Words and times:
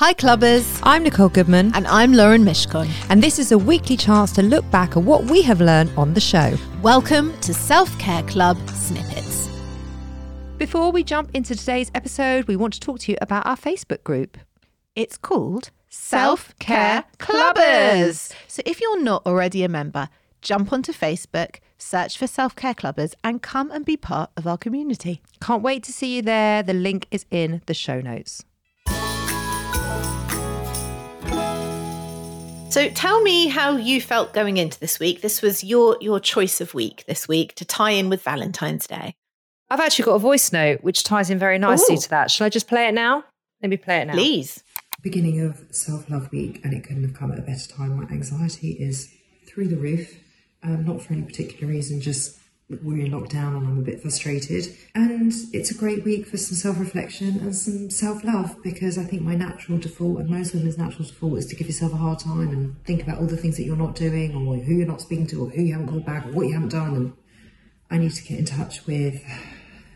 Hi, 0.00 0.14
clubbers. 0.14 0.80
I'm 0.82 1.02
Nicole 1.02 1.28
Goodman. 1.28 1.72
And 1.74 1.86
I'm 1.86 2.14
Lauren 2.14 2.42
Mishcon. 2.42 2.88
And 3.10 3.22
this 3.22 3.38
is 3.38 3.52
a 3.52 3.58
weekly 3.58 3.98
chance 3.98 4.32
to 4.32 4.40
look 4.40 4.64
back 4.70 4.96
at 4.96 5.02
what 5.02 5.24
we 5.24 5.42
have 5.42 5.60
learned 5.60 5.92
on 5.94 6.14
the 6.14 6.22
show. 6.22 6.56
Welcome 6.80 7.38
to 7.40 7.52
Self 7.52 7.98
Care 7.98 8.22
Club 8.22 8.56
Snippets. 8.70 9.50
Before 10.56 10.90
we 10.90 11.04
jump 11.04 11.32
into 11.34 11.54
today's 11.54 11.90
episode, 11.94 12.48
we 12.48 12.56
want 12.56 12.72
to 12.72 12.80
talk 12.80 13.00
to 13.00 13.12
you 13.12 13.18
about 13.20 13.44
our 13.44 13.58
Facebook 13.58 14.02
group. 14.02 14.38
It's 14.96 15.18
called 15.18 15.70
Self 15.90 16.58
Care 16.58 17.04
Clubbers. 17.18 18.32
So 18.48 18.62
if 18.64 18.80
you're 18.80 19.02
not 19.02 19.26
already 19.26 19.64
a 19.64 19.68
member, 19.68 20.08
jump 20.40 20.72
onto 20.72 20.94
Facebook, 20.94 21.56
search 21.76 22.16
for 22.16 22.26
Self 22.26 22.56
Care 22.56 22.72
Clubbers, 22.72 23.12
and 23.22 23.42
come 23.42 23.70
and 23.70 23.84
be 23.84 23.98
part 23.98 24.30
of 24.34 24.46
our 24.46 24.56
community. 24.56 25.20
Can't 25.42 25.62
wait 25.62 25.82
to 25.82 25.92
see 25.92 26.16
you 26.16 26.22
there. 26.22 26.62
The 26.62 26.72
link 26.72 27.06
is 27.10 27.26
in 27.30 27.60
the 27.66 27.74
show 27.74 28.00
notes. 28.00 28.46
So 32.70 32.88
tell 32.88 33.20
me 33.22 33.48
how 33.48 33.76
you 33.76 34.00
felt 34.00 34.32
going 34.32 34.56
into 34.56 34.78
this 34.78 35.00
week. 35.00 35.22
This 35.22 35.42
was 35.42 35.64
your 35.64 35.98
your 36.00 36.20
choice 36.20 36.60
of 36.60 36.72
week 36.72 37.04
this 37.06 37.26
week 37.26 37.54
to 37.56 37.64
tie 37.64 37.90
in 37.90 38.08
with 38.08 38.22
Valentine's 38.22 38.86
Day. 38.86 39.14
I've 39.68 39.80
actually 39.80 40.06
got 40.06 40.14
a 40.14 40.18
voice 40.20 40.52
note 40.52 40.82
which 40.82 41.02
ties 41.02 41.30
in 41.30 41.38
very 41.38 41.58
nicely 41.58 41.96
Ooh. 41.96 42.00
to 42.00 42.10
that. 42.10 42.30
Shall 42.30 42.46
I 42.46 42.48
just 42.48 42.68
play 42.68 42.86
it 42.88 42.94
now? 42.94 43.24
Let 43.62 43.70
me 43.70 43.76
play 43.76 43.98
it 43.98 44.06
now. 44.06 44.14
Please. 44.14 44.62
beginning 45.02 45.40
of 45.40 45.66
self 45.70 46.08
love 46.08 46.30
week, 46.32 46.60
and 46.64 46.72
it 46.72 46.84
couldn't 46.84 47.02
have 47.02 47.14
come 47.14 47.32
at 47.32 47.38
a 47.38 47.42
better 47.42 47.68
time. 47.68 47.96
My 47.96 48.04
anxiety 48.04 48.70
is 48.72 49.12
through 49.46 49.68
the 49.68 49.76
roof, 49.76 50.18
um, 50.62 50.84
not 50.84 51.02
for 51.02 51.12
any 51.12 51.22
particular 51.22 51.72
reason, 51.72 52.00
just 52.00 52.39
we're 52.82 53.04
in 53.04 53.12
lockdown 53.12 53.56
and 53.56 53.66
I'm 53.66 53.78
a 53.78 53.82
bit 53.82 54.00
frustrated. 54.00 54.76
And 54.94 55.32
it's 55.52 55.70
a 55.70 55.74
great 55.74 56.04
week 56.04 56.26
for 56.26 56.36
some 56.36 56.56
self 56.56 56.78
reflection 56.78 57.40
and 57.40 57.54
some 57.54 57.90
self 57.90 58.22
love 58.22 58.62
because 58.62 58.96
I 58.96 59.04
think 59.04 59.22
my 59.22 59.34
natural 59.34 59.78
default, 59.78 60.20
and 60.20 60.30
most 60.30 60.54
women's 60.54 60.78
natural 60.78 61.04
default, 61.04 61.38
is 61.38 61.46
to 61.46 61.56
give 61.56 61.66
yourself 61.66 61.92
a 61.92 61.96
hard 61.96 62.20
time 62.20 62.48
and 62.50 62.84
think 62.84 63.02
about 63.02 63.18
all 63.18 63.26
the 63.26 63.36
things 63.36 63.56
that 63.56 63.64
you're 63.64 63.76
not 63.76 63.94
doing, 63.94 64.34
or 64.34 64.56
who 64.56 64.74
you're 64.74 64.86
not 64.86 65.00
speaking 65.00 65.26
to, 65.28 65.44
or 65.44 65.50
who 65.50 65.62
you 65.62 65.72
haven't 65.72 65.88
called 65.88 66.06
back, 66.06 66.26
or 66.26 66.32
what 66.32 66.46
you 66.46 66.54
haven't 66.54 66.70
done. 66.70 66.94
And 66.94 67.12
I 67.90 67.98
need 67.98 68.12
to 68.12 68.22
get 68.22 68.38
in 68.38 68.44
touch 68.44 68.86
with 68.86 69.22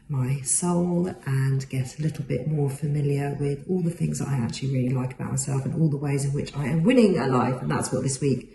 my 0.08 0.40
soul 0.42 1.14
and 1.26 1.68
get 1.70 1.98
a 1.98 2.02
little 2.02 2.24
bit 2.24 2.46
more 2.46 2.68
familiar 2.68 3.36
with 3.40 3.64
all 3.68 3.82
the 3.82 3.90
things 3.90 4.18
that 4.18 4.28
I 4.28 4.34
actually 4.34 4.72
really 4.72 4.94
like 4.94 5.14
about 5.14 5.30
myself 5.30 5.64
and 5.64 5.80
all 5.80 5.88
the 5.88 5.96
ways 5.96 6.24
in 6.24 6.32
which 6.32 6.54
I 6.56 6.66
am 6.66 6.82
winning 6.82 7.16
at 7.16 7.30
life. 7.30 7.62
And 7.62 7.70
that's 7.70 7.92
what 7.92 8.02
this 8.02 8.20
week 8.20 8.54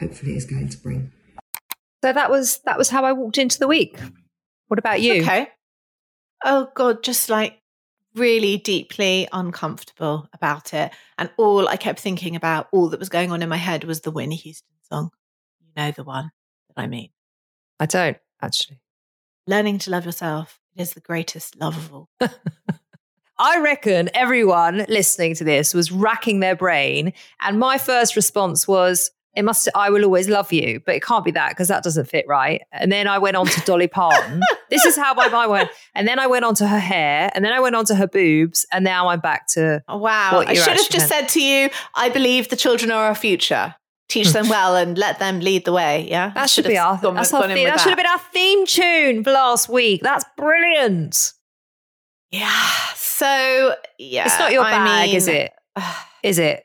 hopefully 0.00 0.36
is 0.36 0.44
going 0.44 0.70
to 0.70 0.78
bring. 0.78 1.12
So 2.02 2.12
that 2.12 2.30
was 2.30 2.58
that 2.64 2.78
was 2.78 2.90
how 2.90 3.04
I 3.04 3.12
walked 3.12 3.38
into 3.38 3.58
the 3.58 3.68
week. 3.68 3.98
What 4.68 4.78
about 4.78 5.00
you? 5.00 5.22
Okay. 5.22 5.48
Oh 6.44 6.68
God, 6.74 7.02
just 7.02 7.30
like 7.30 7.58
really 8.14 8.58
deeply 8.58 9.28
uncomfortable 9.32 10.28
about 10.32 10.74
it. 10.74 10.92
And 11.16 11.30
all 11.36 11.68
I 11.68 11.76
kept 11.76 12.00
thinking 12.00 12.36
about, 12.36 12.68
all 12.72 12.88
that 12.88 13.00
was 13.00 13.08
going 13.08 13.30
on 13.30 13.42
in 13.42 13.48
my 13.48 13.56
head 13.56 13.84
was 13.84 14.00
the 14.00 14.10
Whitney 14.10 14.36
Houston 14.36 14.68
song. 14.90 15.10
You 15.60 15.68
know 15.76 15.90
the 15.92 16.04
one 16.04 16.30
that 16.68 16.82
I 16.82 16.86
mean. 16.86 17.10
I 17.78 17.86
don't 17.86 18.18
actually. 18.40 18.80
Learning 19.46 19.78
to 19.78 19.90
love 19.90 20.04
yourself 20.04 20.60
is 20.76 20.94
the 20.94 21.00
greatest 21.00 21.56
love 21.56 21.76
of 21.76 21.92
all. 21.94 22.08
I 23.38 23.60
reckon 23.60 24.08
everyone 24.14 24.84
listening 24.88 25.34
to 25.36 25.44
this 25.44 25.74
was 25.74 25.90
racking 25.90 26.40
their 26.40 26.54
brain, 26.54 27.12
and 27.40 27.58
my 27.58 27.78
first 27.78 28.14
response 28.14 28.68
was, 28.68 29.10
"It 29.34 29.42
must. 29.44 29.68
I 29.74 29.90
will 29.90 30.04
always 30.04 30.28
love 30.28 30.52
you," 30.52 30.80
but 30.84 30.94
it 30.94 31.02
can't 31.02 31.24
be 31.24 31.30
that 31.32 31.50
because 31.50 31.68
that 31.68 31.82
doesn't 31.82 32.06
fit 32.08 32.26
right. 32.28 32.62
And 32.72 32.90
then 32.90 33.06
I 33.06 33.18
went 33.18 33.36
on 33.36 33.46
to 33.46 33.60
Dolly 33.62 33.88
Parton. 33.88 34.42
this 34.70 34.84
is 34.84 34.96
how 34.96 35.14
my 35.14 35.28
mind 35.28 35.50
went, 35.50 35.70
and 35.94 36.08
then 36.08 36.18
I 36.18 36.26
went 36.26 36.44
on 36.44 36.54
to 36.56 36.68
her 36.68 36.78
hair, 36.78 37.30
and 37.34 37.44
then 37.44 37.52
I 37.52 37.60
went 37.60 37.76
on 37.76 37.84
to 37.86 37.94
her 37.94 38.06
boobs, 38.06 38.66
and 38.72 38.84
now 38.84 39.08
I'm 39.08 39.20
back 39.20 39.46
to 39.48 39.82
Oh, 39.88 39.98
wow. 39.98 40.42
I 40.46 40.54
should 40.54 40.76
have 40.76 40.88
just 40.88 41.08
said 41.08 41.28
to 41.30 41.42
you, 41.42 41.70
I 41.94 42.08
believe 42.08 42.48
the 42.48 42.56
children 42.56 42.90
are 42.90 43.06
our 43.06 43.14
future. 43.14 43.74
Teach 44.08 44.32
them 44.32 44.48
well 44.50 44.76
and 44.76 44.96
let 44.98 45.18
them 45.18 45.40
lead 45.40 45.64
the 45.64 45.72
way. 45.72 46.06
Yeah. 46.08 46.30
That 46.34 46.50
should 46.50 46.66
be 46.66 46.78
our. 46.78 46.98
Gone, 46.98 47.14
that's 47.14 47.32
our 47.32 47.42
theme. 47.42 47.54
with 47.54 47.64
That 47.66 47.80
should 47.80 47.90
have 47.90 47.96
been 47.96 48.06
our 48.06 48.18
theme 48.18 48.66
tune 48.66 49.24
for 49.24 49.32
last 49.32 49.68
week. 49.68 50.02
That's 50.02 50.24
brilliant. 50.36 51.32
Yeah. 52.30 52.70
So, 52.94 53.74
yeah. 53.98 54.24
it's 54.26 54.38
not 54.38 54.52
your 54.52 54.64
I 54.64 54.70
bag, 54.70 55.14
is 55.14 55.28
it? 55.28 55.52
Is 56.22 56.38
it? 56.38 56.64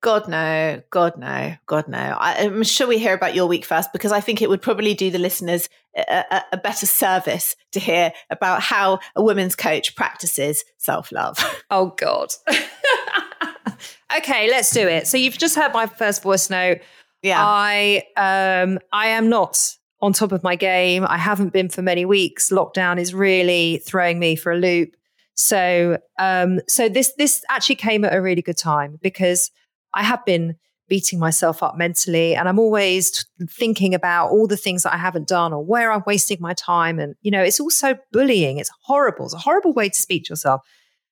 God 0.00 0.28
no, 0.28 0.80
God 0.90 1.16
no, 1.18 1.54
God 1.66 1.88
no. 1.88 1.98
I, 1.98 2.44
I'm 2.44 2.62
sure 2.62 2.86
we 2.86 2.98
hear 2.98 3.14
about 3.14 3.34
your 3.34 3.46
week 3.46 3.64
first 3.64 3.92
because 3.92 4.12
I 4.12 4.20
think 4.20 4.40
it 4.40 4.48
would 4.48 4.62
probably 4.62 4.94
do 4.94 5.10
the 5.10 5.18
listeners 5.18 5.68
a, 5.96 6.24
a, 6.30 6.44
a 6.52 6.56
better 6.56 6.86
service 6.86 7.56
to 7.72 7.80
hear 7.80 8.12
about 8.30 8.62
how 8.62 9.00
a 9.16 9.22
women's 9.22 9.56
coach 9.56 9.96
practices 9.96 10.64
self 10.78 11.10
love. 11.12 11.38
Oh 11.70 11.92
God. 11.98 12.32
okay, 14.16 14.48
let's 14.50 14.70
do 14.70 14.88
it. 14.88 15.06
So 15.06 15.18
you've 15.18 15.36
just 15.36 15.54
heard 15.54 15.74
my 15.74 15.86
first 15.86 16.22
voice 16.22 16.48
note. 16.48 16.78
Yeah. 17.22 17.44
I 17.44 18.04
um 18.16 18.78
I 18.92 19.08
am 19.08 19.28
not 19.28 19.76
on 20.00 20.12
top 20.12 20.32
of 20.32 20.42
my 20.42 20.56
game. 20.56 21.04
I 21.06 21.18
haven't 21.18 21.52
been 21.52 21.68
for 21.68 21.82
many 21.82 22.06
weeks. 22.06 22.48
Lockdown 22.50 22.98
is 22.98 23.12
really 23.12 23.82
throwing 23.84 24.18
me 24.18 24.34
for 24.34 24.52
a 24.52 24.56
loop. 24.56 24.94
So 25.34 25.98
um 26.18 26.60
so 26.68 26.88
this 26.88 27.12
this 27.18 27.44
actually 27.50 27.76
came 27.76 28.04
at 28.04 28.14
a 28.14 28.22
really 28.22 28.42
good 28.42 28.56
time 28.56 28.98
because 29.02 29.50
I 29.98 30.04
have 30.04 30.24
been 30.24 30.54
beating 30.88 31.18
myself 31.18 31.62
up 31.62 31.76
mentally 31.76 32.34
and 32.34 32.48
I'm 32.48 32.58
always 32.58 33.26
thinking 33.50 33.94
about 33.94 34.30
all 34.30 34.46
the 34.46 34.56
things 34.56 34.84
that 34.84 34.94
I 34.94 34.96
haven't 34.96 35.28
done 35.28 35.52
or 35.52 35.62
where 35.62 35.92
I'm 35.92 36.04
wasting 36.06 36.38
my 36.40 36.54
time 36.54 36.98
and 36.98 37.14
you 37.20 37.30
know 37.30 37.42
it's 37.42 37.60
also 37.60 37.96
bullying. 38.12 38.58
It's 38.58 38.70
horrible. 38.84 39.26
It's 39.26 39.34
a 39.34 39.38
horrible 39.38 39.74
way 39.74 39.88
to 39.88 40.00
speak 40.00 40.24
to 40.24 40.30
yourself. 40.30 40.62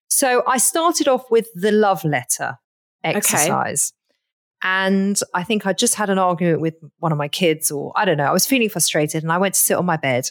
So 0.09 0.45
I 0.47 0.59
started 0.59 1.09
off 1.09 1.31
with 1.31 1.49
the 1.55 1.73
love 1.73 2.05
letter 2.05 2.59
exercise. 3.05 3.93
And 4.63 5.21
I 5.35 5.43
think 5.43 5.67
I 5.67 5.73
just 5.73 5.97
had 5.97 6.09
an 6.11 6.19
argument 6.19 6.61
with 6.61 6.75
one 6.99 7.13
of 7.13 7.19
my 7.19 7.29
kids, 7.29 7.71
or 7.71 7.93
I 7.97 8.05
don't 8.05 8.17
know, 8.17 8.25
I 8.25 8.33
was 8.33 8.47
feeling 8.47 8.69
frustrated 8.69 9.23
and 9.23 9.33
I 9.33 9.39
went 9.39 9.55
to 9.55 9.61
sit 9.61 9.77
on 9.77 9.85
my 9.85 9.97
bed. 9.97 10.31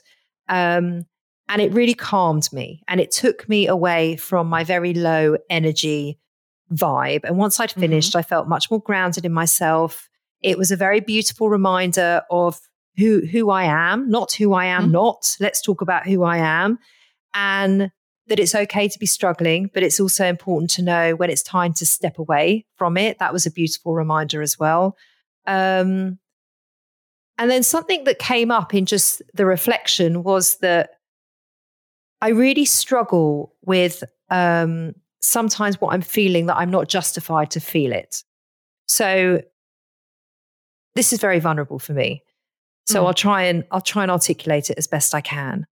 Um, 0.49 1.05
and 1.47 1.61
it 1.61 1.73
really 1.73 1.93
calmed 1.93 2.51
me 2.51 2.81
and 2.87 2.99
it 2.99 3.11
took 3.11 3.47
me 3.47 3.67
away 3.67 4.15
from 4.15 4.47
my 4.47 4.63
very 4.63 4.93
low 4.93 5.37
energy 5.49 6.19
vibe. 6.73 7.23
And 7.23 7.37
once 7.37 7.59
I'd 7.59 7.71
finished, 7.71 8.15
I 8.15 8.21
felt 8.21 8.47
much 8.47 8.69
more 8.71 8.81
grounded 8.81 9.25
in 9.25 9.31
myself. 9.31 10.09
It 10.41 10.57
was 10.57 10.71
a 10.71 10.75
very 10.75 10.99
beautiful 10.99 11.49
reminder 11.49 12.21
of 12.29 12.59
who 12.97 13.25
who 13.25 13.49
I 13.49 13.63
am, 13.65 14.09
not 14.09 14.31
who 14.33 14.53
I 14.53 14.65
am 14.65 14.87
Mhm. 14.87 14.91
not. 14.91 15.35
Let's 15.39 15.61
talk 15.61 15.81
about 15.81 16.07
who 16.07 16.23
I 16.23 16.37
am. 16.37 16.79
And 17.33 17.91
that 18.27 18.39
it's 18.39 18.55
okay 18.55 18.87
to 18.87 18.97
be 18.97 19.05
struggling, 19.05 19.69
but 19.73 19.83
it's 19.83 19.99
also 19.99 20.25
important 20.25 20.71
to 20.71 20.81
know 20.81 21.15
when 21.15 21.29
it's 21.29 21.43
time 21.43 21.73
to 21.73 21.85
step 21.85 22.17
away 22.17 22.65
from 22.75 22.97
it. 22.97 23.19
That 23.19 23.33
was 23.33 23.45
a 23.45 23.51
beautiful 23.51 23.93
reminder 23.93 24.41
as 24.41 24.57
well. 24.57 24.97
Um, 25.45 26.17
and 27.37 27.51
then 27.51 27.61
something 27.61 28.05
that 28.05 28.17
came 28.17 28.49
up 28.49 28.73
in 28.73 28.85
just 28.85 29.21
the 29.33 29.45
reflection 29.45 30.23
was 30.23 30.57
that 30.57 30.91
I 32.21 32.29
really 32.29 32.65
struggle 32.65 33.53
with 33.63 34.03
um, 34.31 34.95
sometimes 35.25 35.81
what 35.81 35.93
I'm 35.93 36.01
feeling 36.01 36.45
that 36.45 36.57
I'm 36.57 36.69
not 36.69 36.87
justified 36.87 37.51
to 37.51 37.59
feel 37.59 37.91
it. 37.91 38.23
So 38.87 39.41
this 40.95 41.11
is 41.11 41.19
very 41.19 41.39
vulnerable 41.39 41.79
for 41.79 41.93
me. 41.93 42.23
So 42.85 43.01
Mm. 43.01 43.07
I'll 43.07 43.13
try 43.13 43.43
and 43.43 43.65
I'll 43.71 43.81
try 43.81 44.03
and 44.03 44.11
articulate 44.11 44.69
it 44.69 44.77
as 44.77 44.87
best 44.87 45.15
I 45.15 45.21
can. 45.21 45.65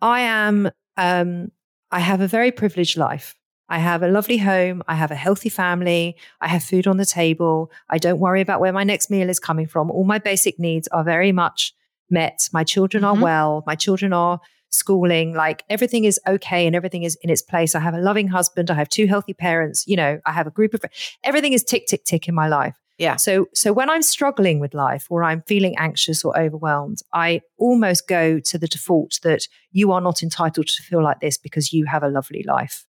I 0.00 0.20
am 0.20 0.70
um, 0.96 1.50
I 1.90 2.00
have 2.00 2.20
a 2.20 2.28
very 2.28 2.52
privileged 2.52 2.96
life. 2.96 3.34
I 3.68 3.78
have 3.78 4.02
a 4.02 4.08
lovely 4.08 4.38
home. 4.38 4.82
I 4.86 4.94
have 4.94 5.10
a 5.10 5.16
healthy 5.16 5.48
family. 5.48 6.16
I 6.40 6.48
have 6.48 6.62
food 6.62 6.86
on 6.86 6.98
the 6.98 7.06
table. 7.06 7.70
I 7.88 7.98
don't 7.98 8.18
worry 8.20 8.40
about 8.40 8.60
where 8.60 8.72
my 8.72 8.84
next 8.84 9.10
meal 9.10 9.30
is 9.30 9.40
coming 9.40 9.66
from. 9.66 9.90
All 9.90 10.04
my 10.04 10.18
basic 10.18 10.58
needs 10.58 10.88
are 10.88 11.04
very 11.04 11.32
much 11.32 11.74
met. 12.10 12.48
My 12.52 12.64
children 12.64 13.02
mm-hmm. 13.02 13.20
are 13.20 13.24
well. 13.24 13.64
My 13.66 13.74
children 13.74 14.12
are 14.12 14.40
schooling. 14.72 15.34
Like 15.34 15.64
everything 15.70 16.04
is 16.04 16.18
okay 16.26 16.66
and 16.66 16.74
everything 16.74 17.04
is 17.04 17.16
in 17.22 17.30
its 17.30 17.42
place. 17.42 17.74
I 17.74 17.80
have 17.80 17.94
a 17.94 18.00
loving 18.00 18.28
husband. 18.28 18.70
I 18.70 18.74
have 18.74 18.88
two 18.88 19.06
healthy 19.06 19.34
parents. 19.34 19.86
You 19.86 19.96
know, 19.96 20.20
I 20.26 20.32
have 20.32 20.46
a 20.46 20.50
group 20.50 20.74
of 20.74 20.82
everything 21.22 21.52
is 21.52 21.62
tick, 21.62 21.86
tick, 21.86 22.04
tick 22.04 22.28
in 22.28 22.34
my 22.34 22.48
life. 22.48 22.76
Yeah. 22.98 23.16
So 23.16 23.48
so 23.54 23.72
when 23.72 23.90
I'm 23.90 24.02
struggling 24.02 24.60
with 24.60 24.74
life 24.74 25.06
or 25.10 25.24
I'm 25.24 25.42
feeling 25.42 25.76
anxious 25.78 26.24
or 26.24 26.38
overwhelmed, 26.38 26.98
I 27.12 27.40
almost 27.58 28.06
go 28.06 28.38
to 28.38 28.58
the 28.58 28.68
default 28.68 29.18
that 29.22 29.48
you 29.70 29.92
are 29.92 30.00
not 30.00 30.22
entitled 30.22 30.68
to 30.68 30.82
feel 30.82 31.02
like 31.02 31.20
this 31.20 31.38
because 31.38 31.72
you 31.72 31.86
have 31.86 32.02
a 32.02 32.08
lovely 32.08 32.44
life. 32.46 32.86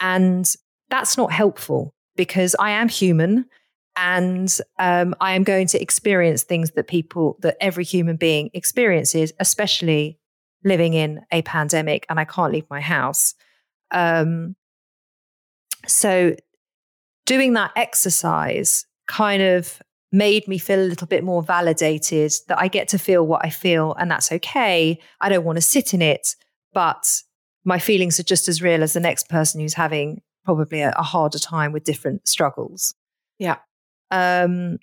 And 0.00 0.50
that's 0.88 1.16
not 1.16 1.32
helpful 1.32 1.94
because 2.16 2.56
I 2.58 2.70
am 2.70 2.88
human 2.88 3.46
and 3.96 4.56
um, 4.78 5.14
I 5.20 5.32
am 5.32 5.42
going 5.42 5.66
to 5.68 5.82
experience 5.82 6.44
things 6.44 6.70
that 6.72 6.86
people, 6.86 7.36
that 7.40 7.56
every 7.60 7.84
human 7.84 8.16
being 8.16 8.48
experiences, 8.54 9.32
especially 9.40 10.18
living 10.68 10.94
in 10.94 11.24
a 11.32 11.42
pandemic 11.42 12.06
and 12.08 12.20
I 12.20 12.24
can't 12.24 12.52
leave 12.52 12.68
my 12.70 12.80
house. 12.80 13.34
Um, 13.90 14.54
so 15.86 16.34
doing 17.26 17.54
that 17.54 17.72
exercise 17.76 18.86
kind 19.06 19.42
of 19.42 19.80
made 20.10 20.48
me 20.48 20.58
feel 20.58 20.80
a 20.80 20.88
little 20.88 21.06
bit 21.06 21.22
more 21.22 21.42
validated 21.42 22.32
that 22.48 22.58
I 22.58 22.68
get 22.68 22.88
to 22.88 22.98
feel 22.98 23.26
what 23.26 23.44
I 23.44 23.50
feel 23.50 23.94
and 23.98 24.10
that's 24.10 24.32
okay. 24.32 24.98
I 25.20 25.28
don't 25.28 25.44
want 25.44 25.56
to 25.56 25.62
sit 25.62 25.92
in 25.92 26.00
it, 26.00 26.36
but 26.72 27.22
my 27.64 27.78
feelings 27.78 28.18
are 28.18 28.24
just 28.24 28.48
as 28.48 28.62
real 28.62 28.82
as 28.82 28.94
the 28.94 29.00
next 29.00 29.28
person 29.28 29.60
who's 29.60 29.74
having 29.74 30.22
probably 30.44 30.80
a, 30.80 30.94
a 30.96 31.02
harder 31.02 31.38
time 31.38 31.72
with 31.72 31.84
different 31.84 32.26
struggles. 32.26 32.94
Yeah. 33.38 33.56
Um, 34.10 34.78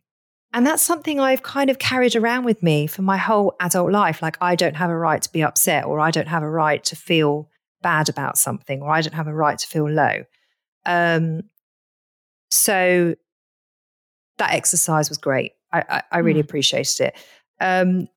and 0.56 0.66
that's 0.66 0.82
something 0.82 1.20
I've 1.20 1.44
kind 1.44 1.70
of 1.70 1.80
carried 1.80 2.16
around 2.16 2.46
with 2.46 2.64
me 2.64 2.88
for 2.88 3.02
my 3.02 3.18
whole 3.18 3.56
adult 3.60 3.92
life. 3.92 4.22
Like, 4.22 4.38
I 4.40 4.56
don't 4.56 4.78
have 4.78 4.90
a 4.90 4.98
right 4.98 5.22
to 5.22 5.32
be 5.32 5.44
upset, 5.44 5.84
or 5.84 6.00
I 6.00 6.12
don't 6.12 6.30
have 6.30 6.44
a 6.44 6.50
right 6.50 6.82
to 6.86 6.96
feel 6.96 7.50
bad 7.82 8.08
about 8.08 8.38
something, 8.38 8.82
or 8.82 8.90
I 8.90 9.02
don't 9.02 9.14
have 9.14 9.28
a 9.28 9.34
right 9.34 9.60
to 9.60 9.68
feel 9.68 9.90
low. 9.90 10.24
Um, 10.86 11.42
so 12.50 13.16
that 14.38 14.54
exercise 14.54 15.10
was 15.10 15.18
great. 15.18 15.52
I, 15.74 15.84
I, 15.90 16.04
I 16.14 16.18
really 16.20 16.42
mm. 16.42 16.46
appreciated 16.46 17.08
it. 17.08 17.16
Um, 17.60 18.08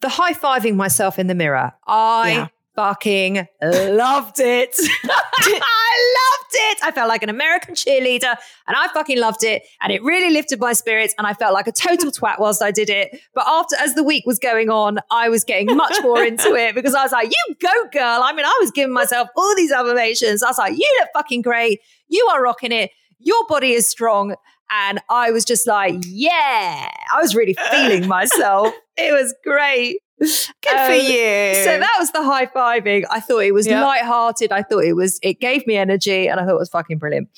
the 0.00 0.08
high 0.08 0.32
fiving 0.32 0.76
myself 0.76 1.18
in 1.18 1.26
the 1.26 1.34
mirror. 1.34 1.72
I 1.86 2.32
yeah 2.32 2.48
fucking 2.74 3.46
loved 3.62 4.40
it. 4.40 4.74
I 5.04 6.14
loved 6.20 6.54
it. 6.54 6.78
I 6.82 6.90
felt 6.92 7.08
like 7.08 7.22
an 7.22 7.28
American 7.28 7.74
cheerleader 7.74 8.34
and 8.66 8.76
I 8.76 8.88
fucking 8.92 9.18
loved 9.18 9.44
it. 9.44 9.62
And 9.80 9.92
it 9.92 10.02
really 10.02 10.32
lifted 10.32 10.60
my 10.60 10.72
spirits. 10.72 11.14
And 11.18 11.26
I 11.26 11.34
felt 11.34 11.52
like 11.52 11.66
a 11.66 11.72
total 11.72 12.10
twat 12.12 12.38
whilst 12.38 12.62
I 12.62 12.70
did 12.70 12.90
it. 12.90 13.18
But 13.34 13.44
after, 13.46 13.76
as 13.76 13.94
the 13.94 14.02
week 14.02 14.24
was 14.26 14.38
going 14.38 14.70
on, 14.70 14.98
I 15.10 15.28
was 15.28 15.44
getting 15.44 15.74
much 15.76 15.96
more 16.02 16.22
into 16.22 16.54
it 16.54 16.74
because 16.74 16.94
I 16.94 17.02
was 17.02 17.12
like, 17.12 17.30
you 17.30 17.54
go, 17.60 17.88
girl. 17.92 18.20
I 18.22 18.32
mean, 18.32 18.46
I 18.46 18.58
was 18.60 18.70
giving 18.70 18.92
myself 18.92 19.28
all 19.36 19.54
these 19.56 19.72
affirmations. 19.72 20.42
I 20.42 20.48
was 20.48 20.58
like, 20.58 20.76
you 20.76 20.98
look 21.00 21.08
fucking 21.14 21.42
great. 21.42 21.80
You 22.08 22.26
are 22.32 22.42
rocking 22.42 22.72
it. 22.72 22.90
Your 23.18 23.46
body 23.46 23.72
is 23.72 23.86
strong. 23.86 24.34
And 24.72 25.00
I 25.10 25.30
was 25.30 25.44
just 25.44 25.66
like, 25.66 25.96
yeah, 26.06 26.90
I 27.12 27.20
was 27.20 27.34
really 27.34 27.56
feeling 27.70 28.08
myself. 28.08 28.74
It 28.94 29.10
was 29.10 29.34
great. 29.42 30.00
Good 30.20 30.76
um, 30.76 30.86
for 30.86 30.92
you. 30.92 31.54
So 31.64 31.78
that 31.78 31.96
was 31.98 32.12
the 32.12 32.22
high 32.22 32.44
fiving. 32.44 33.04
I 33.10 33.20
thought 33.20 33.38
it 33.38 33.52
was 33.52 33.66
yep. 33.66 33.82
light-hearted. 33.82 34.52
I 34.52 34.62
thought 34.62 34.84
it 34.84 34.92
was 34.92 35.18
it 35.22 35.40
gave 35.40 35.66
me 35.66 35.76
energy 35.76 36.28
and 36.28 36.38
I 36.38 36.44
thought 36.44 36.56
it 36.56 36.58
was 36.58 36.68
fucking 36.68 36.98
brilliant. 36.98 37.30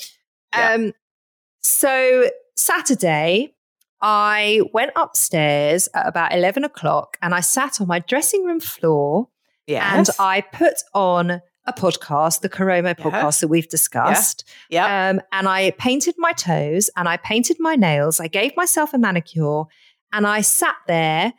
Yep. 0.53 0.75
Um 0.75 0.93
so 1.61 2.29
Saturday, 2.57 3.55
I 4.01 4.63
went 4.73 4.91
upstairs 4.97 5.89
at 5.95 6.09
about 6.09 6.35
11 6.35 6.65
o'clock 6.65 7.17
and 7.23 7.35
I 7.35 7.41
sat 7.41 7.81
on 7.81 7.87
my 7.87 8.01
dressing 8.01 8.45
room 8.45 8.59
floor 8.59 9.29
yes. 9.69 9.83
and 9.95 10.11
I 10.19 10.41
put 10.41 10.75
on 10.93 11.41
a 11.67 11.73
podcast, 11.73 12.41
the 12.41 12.49
Coromo 12.49 12.95
podcast 12.95 13.41
that 13.41 13.49
we've 13.49 13.69
discussed. 13.69 14.45
Yeah. 14.69 14.87
yeah. 14.87 15.11
Um, 15.11 15.21
and 15.33 15.49
I 15.49 15.71
painted 15.73 16.15
my 16.19 16.33
toes 16.33 16.91
and 16.97 17.09
I 17.09 17.17
painted 17.17 17.57
my 17.59 17.75
nails. 17.75 18.21
I 18.21 18.29
gave 18.29 18.57
myself 18.57 18.93
a 18.93 18.99
manicure 18.99 19.65
and 20.13 20.27
I 20.27 20.43
sat 20.43 20.77
there 20.87 21.33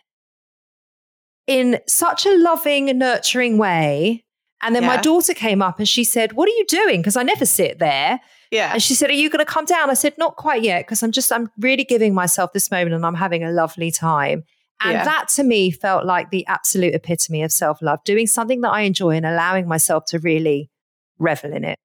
in 1.47 1.79
such 1.87 2.25
a 2.25 2.37
loving, 2.37 2.85
nurturing 2.97 3.57
way. 3.57 4.23
And 4.61 4.75
then 4.75 4.83
yeah. 4.83 4.95
my 4.95 5.01
daughter 5.01 5.33
came 5.33 5.61
up 5.61 5.77
and 5.77 5.87
she 5.87 6.03
said, 6.03 6.33
What 6.33 6.49
are 6.49 6.53
you 6.53 6.65
doing? 6.67 7.01
Because 7.01 7.15
I 7.15 7.23
never 7.23 7.45
sit 7.45 7.77
there. 7.77 8.19
Yeah. 8.51 8.71
And 8.73 8.81
she 8.81 8.95
said, 8.95 9.09
Are 9.09 9.13
you 9.13 9.29
going 9.29 9.45
to 9.45 9.51
come 9.51 9.65
down? 9.65 9.89
I 9.89 9.93
said, 9.93 10.17
Not 10.17 10.37
quite 10.37 10.63
yet, 10.63 10.85
because 10.85 11.03
I'm 11.03 11.11
just, 11.11 11.31
I'm 11.31 11.51
really 11.59 11.83
giving 11.83 12.15
myself 12.15 12.53
this 12.53 12.71
moment 12.71 12.93
and 12.93 13.05
I'm 13.05 13.15
having 13.15 13.43
a 13.43 13.51
lovely 13.51 13.91
time. 13.91 14.43
And 14.81 14.93
yeah. 14.93 15.03
that 15.05 15.29
to 15.29 15.43
me 15.43 15.71
felt 15.71 16.05
like 16.05 16.31
the 16.31 16.45
absolute 16.47 16.93
epitome 16.93 17.43
of 17.43 17.51
self 17.51 17.81
love, 17.81 18.03
doing 18.03 18.27
something 18.27 18.61
that 18.61 18.71
I 18.71 18.81
enjoy 18.81 19.11
and 19.11 19.25
allowing 19.25 19.67
myself 19.67 20.05
to 20.07 20.19
really 20.19 20.69
revel 21.17 21.53
in 21.53 21.63
it. 21.63 21.79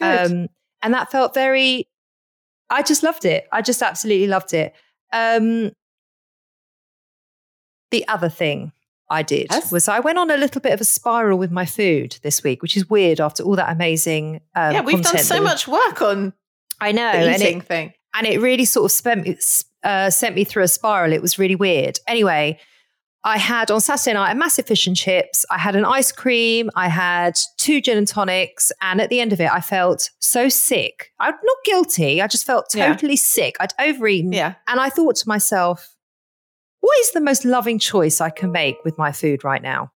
Um, 0.00 0.48
and 0.82 0.92
that 0.94 1.10
felt 1.12 1.34
very, 1.34 1.88
I 2.68 2.82
just 2.82 3.02
loved 3.02 3.24
it. 3.24 3.46
I 3.52 3.62
just 3.62 3.82
absolutely 3.82 4.26
loved 4.26 4.52
it. 4.52 4.74
Um, 5.12 5.70
the 7.92 8.06
other 8.08 8.28
thing 8.28 8.72
I 9.08 9.22
did 9.22 9.48
yes. 9.50 9.70
was 9.70 9.86
I 9.88 10.00
went 10.00 10.18
on 10.18 10.30
a 10.30 10.36
little 10.36 10.60
bit 10.60 10.72
of 10.72 10.80
a 10.80 10.84
spiral 10.84 11.38
with 11.38 11.50
my 11.50 11.66
food 11.66 12.18
this 12.22 12.42
week, 12.42 12.62
which 12.62 12.76
is 12.76 12.88
weird 12.88 13.20
after 13.20 13.42
all 13.42 13.56
that 13.56 13.70
amazing. 13.70 14.40
Um, 14.56 14.72
yeah, 14.72 14.80
we've 14.80 15.02
done 15.02 15.18
so 15.18 15.40
much 15.40 15.68
work 15.68 16.02
on. 16.02 16.32
I 16.80 16.92
know 16.92 17.12
the 17.12 17.34
eating 17.34 17.54
and 17.54 17.62
it, 17.62 17.66
thing, 17.66 17.92
and 18.14 18.26
it 18.26 18.40
really 18.40 18.64
sort 18.64 18.86
of 18.86 18.92
spent, 18.92 19.28
uh, 19.84 20.10
sent 20.10 20.34
me 20.34 20.44
through 20.44 20.62
a 20.62 20.68
spiral. 20.68 21.12
It 21.12 21.22
was 21.22 21.38
really 21.38 21.56
weird. 21.56 21.98
Anyway, 22.06 22.58
I 23.24 23.38
had 23.38 23.70
on 23.70 23.80
Saturday 23.80 24.14
night 24.14 24.32
a 24.32 24.34
massive 24.34 24.66
fish 24.66 24.86
and 24.86 24.96
chips. 24.96 25.46
I 25.50 25.58
had 25.58 25.76
an 25.76 25.84
ice 25.84 26.10
cream. 26.10 26.70
I 26.74 26.88
had 26.88 27.38
two 27.56 27.80
gin 27.80 27.96
and 27.96 28.08
tonics. 28.08 28.72
And 28.80 29.00
at 29.00 29.10
the 29.10 29.20
end 29.20 29.32
of 29.32 29.40
it, 29.40 29.50
I 29.50 29.60
felt 29.60 30.10
so 30.18 30.48
sick. 30.48 31.12
I'm 31.20 31.34
not 31.34 31.56
guilty. 31.64 32.20
I 32.20 32.26
just 32.26 32.44
felt 32.44 32.70
totally 32.70 33.14
yeah. 33.14 33.20
sick. 33.20 33.56
I'd 33.60 33.74
overeaten. 33.78 34.32
Yeah. 34.32 34.54
And 34.66 34.80
I 34.80 34.88
thought 34.88 35.16
to 35.16 35.28
myself, 35.28 35.94
what 36.80 36.98
is 36.98 37.12
the 37.12 37.20
most 37.20 37.44
loving 37.44 37.78
choice 37.78 38.20
I 38.20 38.30
can 38.30 38.50
make 38.50 38.76
with 38.84 38.98
my 38.98 39.12
food 39.12 39.44
right 39.44 39.62
now? 39.62 39.92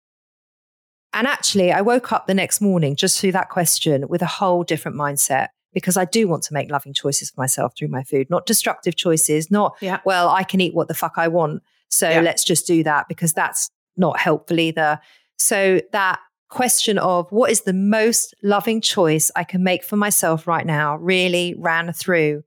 And 1.13 1.27
actually, 1.27 1.71
I 1.71 1.83
woke 1.83 2.11
up 2.11 2.27
the 2.27 2.35
next 2.35 2.61
morning 2.61 2.97
just 2.97 3.21
through 3.21 3.33
that 3.33 3.51
question 3.51 4.09
with 4.09 4.23
a 4.23 4.27
whole 4.27 4.65
different 4.65 4.97
mindset 4.97 5.49
because 5.73 5.97
I 5.97 6.05
do 6.05 6.29
want 6.29 6.43
to 6.45 6.55
make 6.55 6.71
loving 6.71 6.93
choices 6.93 7.31
for 7.31 7.41
myself 7.41 7.75
through 7.77 7.89
my 7.89 8.03
food, 8.03 8.29
not 8.31 8.47
destructive 8.47 8.97
choices, 8.97 9.51
not, 9.51 9.77
yeah. 9.81 10.01
well, 10.05 10.29
I 10.29 10.45
can 10.45 10.61
eat 10.61 10.75
what 10.75 10.89
the 10.89 10.95
fuck 10.95 11.15
I 11.17 11.29
want. 11.29 11.63
So 11.89 12.09
yeah. 12.09 12.21
let's 12.21 12.45
just 12.45 12.67
do 12.67 12.83
that 12.85 13.09
because 13.09 13.33
that's 13.33 13.71
not 13.97 14.19
helpful 14.19 14.59
either. 14.59 15.01
So 15.39 15.81
that 15.93 16.21
question 16.49 16.99
of 16.99 17.27
what 17.31 17.51
is 17.51 17.63
the 17.63 17.73
most 17.73 18.35
loving 18.43 18.81
choice 18.81 19.31
I 19.35 19.45
can 19.45 19.65
make 19.65 19.83
for 19.85 19.97
myself 19.97 20.47
right 20.47 20.67
now 20.67 20.97
really 20.97 21.55
ran 21.59 21.93
through 21.93 22.45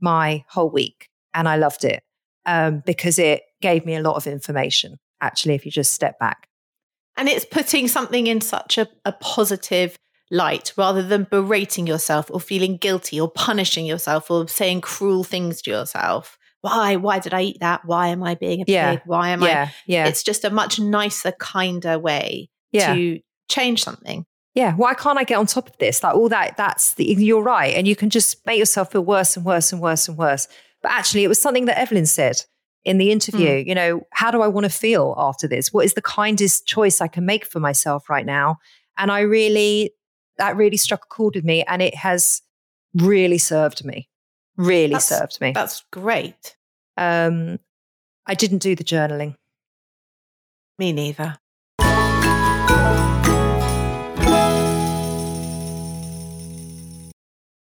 my 0.00 0.44
whole 0.48 0.70
week. 0.70 1.08
And 1.34 1.48
I 1.48 1.56
loved 1.56 1.84
it 1.84 2.02
um, 2.46 2.82
because 2.86 3.18
it 3.18 3.42
gave 3.60 3.84
me 3.84 3.94
a 3.94 4.02
lot 4.02 4.16
of 4.16 4.26
information, 4.26 4.98
actually, 5.20 5.54
if 5.54 5.66
you 5.66 5.72
just 5.72 5.92
step 5.92 6.18
back. 6.18 6.48
And 7.16 7.28
it's 7.28 7.44
putting 7.44 7.88
something 7.88 8.28
in 8.28 8.40
such 8.40 8.78
a, 8.78 8.88
a 9.04 9.12
positive 9.12 9.98
light 10.30 10.72
rather 10.76 11.02
than 11.02 11.26
berating 11.30 11.86
yourself 11.86 12.30
or 12.30 12.40
feeling 12.40 12.76
guilty 12.76 13.20
or 13.20 13.30
punishing 13.30 13.84
yourself 13.84 14.30
or 14.30 14.46
saying 14.48 14.80
cruel 14.80 15.24
things 15.24 15.62
to 15.62 15.70
yourself. 15.70 16.38
Why? 16.60 16.96
Why 16.96 17.18
did 17.18 17.34
I 17.34 17.42
eat 17.42 17.60
that? 17.60 17.84
Why 17.84 18.08
am 18.08 18.22
I 18.22 18.34
being 18.34 18.60
a 18.60 18.64
yeah. 18.66 18.92
pig? 18.92 19.02
Why 19.06 19.30
am 19.30 19.42
yeah. 19.42 19.68
I? 19.70 19.74
Yeah. 19.86 20.06
It's 20.06 20.22
just 20.22 20.44
a 20.44 20.50
much 20.50 20.78
nicer, 20.78 21.32
kinder 21.32 21.98
way 21.98 22.50
yeah. 22.70 22.94
to 22.94 23.20
change 23.48 23.82
something. 23.82 24.26
Yeah. 24.54 24.74
Why 24.74 24.94
can't 24.94 25.18
I 25.18 25.24
get 25.24 25.38
on 25.38 25.46
top 25.46 25.68
of 25.68 25.78
this? 25.78 26.02
Like 26.02 26.14
all 26.14 26.28
that, 26.28 26.56
that's 26.56 26.94
the, 26.94 27.04
you're 27.04 27.42
right. 27.42 27.74
And 27.74 27.88
you 27.88 27.96
can 27.96 28.10
just 28.10 28.44
make 28.46 28.58
yourself 28.58 28.92
feel 28.92 29.04
worse 29.04 29.36
and 29.36 29.46
worse 29.46 29.72
and 29.72 29.80
worse 29.80 30.08
and 30.08 30.18
worse. 30.18 30.48
But 30.82 30.92
actually, 30.92 31.24
it 31.24 31.28
was 31.28 31.40
something 31.40 31.66
that 31.66 31.78
Evelyn 31.78 32.06
said 32.06 32.42
in 32.84 32.98
the 32.98 33.10
interview. 33.10 33.48
Mm. 33.48 33.66
You 33.66 33.74
know, 33.74 34.00
how 34.12 34.30
do 34.30 34.42
I 34.42 34.48
want 34.48 34.64
to 34.64 34.70
feel 34.70 35.14
after 35.16 35.46
this? 35.48 35.72
What 35.72 35.84
is 35.84 35.94
the 35.94 36.02
kindest 36.02 36.66
choice 36.66 37.00
I 37.00 37.08
can 37.08 37.24
make 37.24 37.46
for 37.46 37.60
myself 37.60 38.10
right 38.10 38.26
now? 38.26 38.58
And 38.98 39.10
I 39.10 39.20
really, 39.20 39.92
that 40.40 40.56
really 40.56 40.78
struck 40.78 41.04
a 41.04 41.08
chord 41.08 41.36
with 41.36 41.44
me 41.44 41.62
and 41.68 41.82
it 41.82 41.94
has 41.94 42.42
really 42.94 43.38
served 43.38 43.84
me. 43.84 44.08
Really 44.56 44.94
that's, 44.94 45.06
served 45.06 45.40
me. 45.40 45.52
That's 45.52 45.84
great. 45.92 46.56
Um, 46.96 47.58
I 48.26 48.34
didn't 48.34 48.58
do 48.58 48.74
the 48.74 48.84
journaling. 48.84 49.36
Me 50.78 50.92
neither. 50.92 51.36